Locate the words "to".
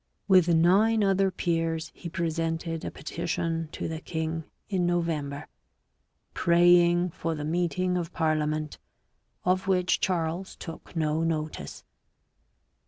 3.73-3.87